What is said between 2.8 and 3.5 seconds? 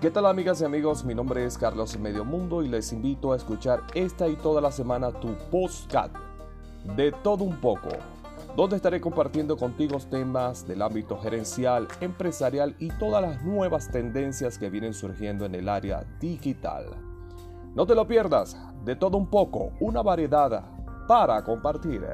invito a